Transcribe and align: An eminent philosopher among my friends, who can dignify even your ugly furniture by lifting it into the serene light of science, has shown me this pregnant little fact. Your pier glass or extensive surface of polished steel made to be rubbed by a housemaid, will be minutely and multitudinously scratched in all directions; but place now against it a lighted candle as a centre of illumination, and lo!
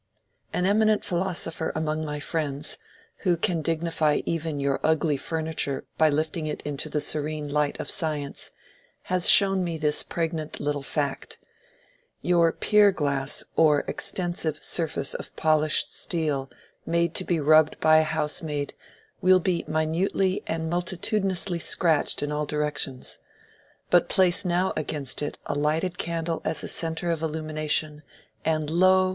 An 0.51 0.65
eminent 0.65 1.05
philosopher 1.05 1.71
among 1.75 2.03
my 2.03 2.19
friends, 2.19 2.79
who 3.17 3.37
can 3.37 3.61
dignify 3.61 4.21
even 4.25 4.59
your 4.59 4.79
ugly 4.83 5.15
furniture 5.15 5.85
by 5.99 6.09
lifting 6.09 6.47
it 6.47 6.59
into 6.63 6.89
the 6.89 6.99
serene 6.99 7.47
light 7.49 7.79
of 7.79 7.87
science, 7.87 8.49
has 9.13 9.29
shown 9.29 9.63
me 9.63 9.77
this 9.77 10.01
pregnant 10.01 10.59
little 10.59 10.81
fact. 10.81 11.37
Your 12.23 12.51
pier 12.51 12.91
glass 12.91 13.43
or 13.55 13.81
extensive 13.81 14.57
surface 14.63 15.13
of 15.13 15.35
polished 15.35 15.95
steel 15.95 16.49
made 16.83 17.13
to 17.13 17.23
be 17.23 17.39
rubbed 17.39 17.79
by 17.79 17.99
a 17.99 18.01
housemaid, 18.03 18.73
will 19.21 19.39
be 19.39 19.63
minutely 19.67 20.41
and 20.47 20.67
multitudinously 20.67 21.59
scratched 21.59 22.23
in 22.23 22.31
all 22.31 22.47
directions; 22.47 23.19
but 23.91 24.09
place 24.09 24.43
now 24.43 24.73
against 24.75 25.21
it 25.21 25.37
a 25.45 25.53
lighted 25.53 25.99
candle 25.99 26.41
as 26.43 26.63
a 26.63 26.67
centre 26.67 27.11
of 27.11 27.21
illumination, 27.21 28.01
and 28.43 28.71
lo! 28.71 29.09